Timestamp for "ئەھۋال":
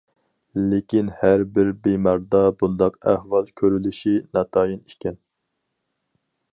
3.13-3.53